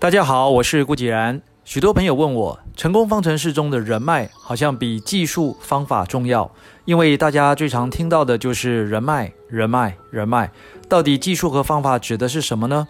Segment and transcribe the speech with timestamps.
[0.00, 1.42] 大家好，我是顾继然。
[1.62, 6.50] 许多朋友问我，成功方程式中的人脉好像比技术方法重要，
[6.86, 10.50] 因为大家最常听到的就是人脉、人脉、人脉。
[10.88, 12.88] 到底技术和方法指的是什么呢？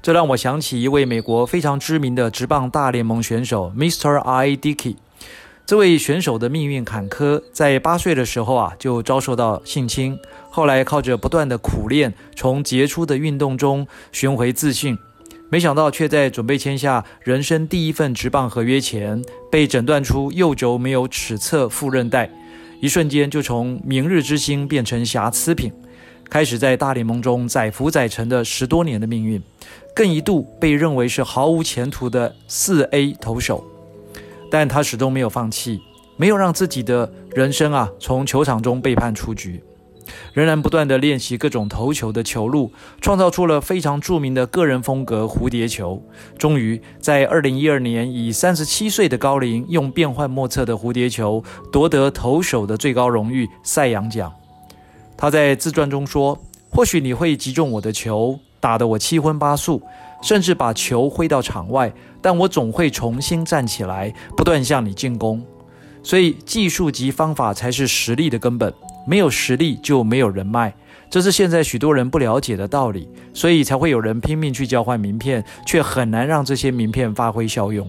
[0.00, 4.16] 这让我想起一位美国非常知名的职棒大联盟选手 Mr.
[4.18, 4.50] I.
[4.50, 4.94] Dickey。
[5.66, 10.16] 这位选手的命运坎坷，在八岁的时候啊就遭受到性侵，
[10.48, 14.96] 后来靠着不断的苦练，从杰出的运动中寻回自信。
[15.48, 22.28] 没想到，却在准备签下人生第一份职棒合约前，被诊断出右肘没有尺侧副韧带，
[22.80, 25.72] 一瞬间就从明日之星变成瑕疵品，
[26.28, 29.40] 开始在大联盟中载浮载沉的十多年的命运，
[29.94, 33.64] 更一度被认为是毫无前途的四 A 投手，
[34.50, 35.80] 但他始终没有放弃，
[36.16, 39.62] 没有让自己的人生啊从球场中被判出局。
[40.32, 46.02] 仍然不断地练习各种投球的球路，创造出了非常著名的个人风格蝴蝶球。
[46.38, 54.32] 终于在二零一二年，以三十七岁的高龄，用变幻莫测的蝴蝶球夺得投手的最高荣誉赛扬奖。
[55.16, 56.38] 他在自传中说
[56.70, 59.82] ：“或许你会击中我的球，打得我七荤八素，
[60.22, 65.42] 甚至把球挥到场外，但我总会重新站起来，不断向你进攻。
[66.02, 68.72] 所以，技术及方法才是实力的根本。”
[69.06, 70.74] 没有实力就没有人脉，
[71.08, 77.88] 这是现在许多人不了解的道理，所以才会有人拼命去交换名片，却很难让这些名片发挥效用。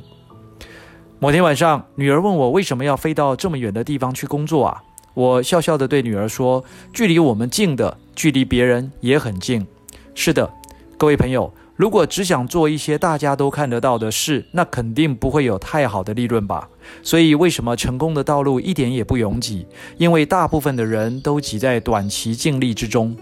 [1.20, 4.84] 某天晚上，女儿问我为什么要飞到这么远的地方去工作啊？
[5.16, 9.66] 我笑笑地对女儿说：“距离我们近的，距离别人也很近。”
[10.14, 10.48] 是的，
[10.96, 11.52] 各位朋友。
[11.78, 16.68] 如果只想做一些大家都看得到的事，那肯定不会有太好的利润吧。
[17.04, 19.68] 所以，为什么成功的道路一点也不拥挤？
[19.98, 23.16] 因为大部分的人都挤在短期竞利之中。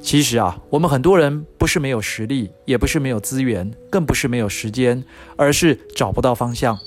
[0.00, 5.04] 其实啊，我们很多人不是没有实力，也不是没有资源，更不是没有时间，
[5.36, 6.78] 而是找不到方向。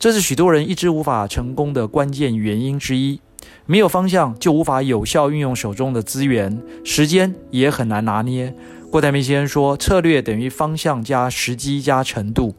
[0.00, 3.20] 这是许多人一直无法成功的关键原因之一。
[3.66, 8.54] 没有方向，就无法有效运用手中的资源，时间也很难拿捏。
[8.90, 12.54] 郭台铭先生说：“策略等于方向加时机加程度，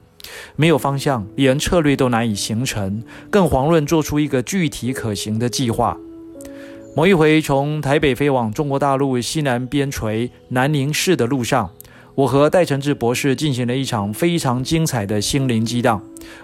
[0.56, 5.98] 没有方向，连策略都难以形成，更遑论做出一个具体可行的计划。”
[6.96, 11.72] 某一回，从台北飞往中国大陆西南边陲南宁市的路上，
[12.20, 16.02] 我和戴承志博士进行了一场非常精彩的心灵激荡，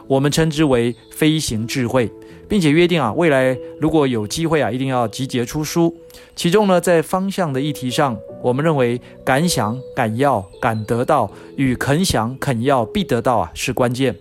[0.07, 2.09] 我们称之为“飞行智慧”。
[2.47, 5.93] 并且约定啊，未来如果有机会啊，一定要集结出书。
[6.33, 14.15] 其中呢，在方向的议题上，我们认为敢想敢要敢得到与肯想肯要必得到啊是关键。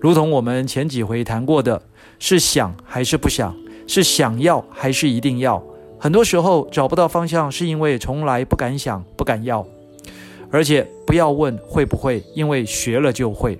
[0.00, 1.80] 如同我们前几回谈过的，
[2.18, 3.54] 是想还是不想，
[3.86, 5.62] 是想要还是一定要。
[5.96, 9.64] 很多时候找不到方向，是因为从来不敢想不敢要。
[10.50, 13.56] 而且不要问会不会，因为学了就会；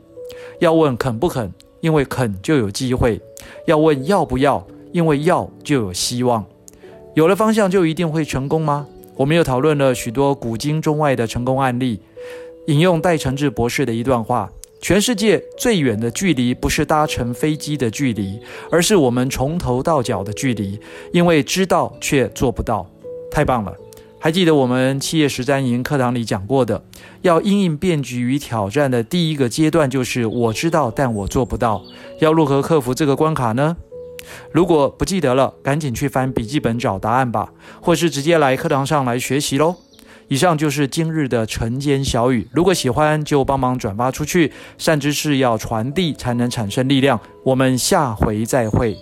[0.59, 3.21] 要问肯不肯，因为肯就有机会。
[3.67, 6.45] 要问要不要，因为要就有希望。
[7.15, 8.87] 有了方向就一定会成功吗？
[9.17, 12.01] 我们又讨论了许多古今中外的成功案例。
[12.67, 14.51] 引用戴承志博士的一段话：
[14.81, 18.39] 全世界最远的距离不是搭乘飞机的距离，
[18.71, 20.79] 而是我们从头到脚的距离。
[21.13, 22.89] 因为知道却做不到。
[23.31, 23.75] 太棒了！
[24.21, 26.85] 还记得我们企业实战营课堂里讲过的，
[27.23, 31.83] 要因应变局与挑战的第一个阶段就是我知道，但我做不到。
[32.21, 33.77] 要如何克服这个关卡呢？
[34.53, 39.77] 如果不记得了，赶紧去翻笔记本找答案吧，或是直接来课堂上来学习喽。
[40.27, 47.19] 以上就是今日的晨间小语，如果喜欢就帮忙转发出去，善知识要传递才能产生力量。
[47.45, 48.97] 我们下回再会。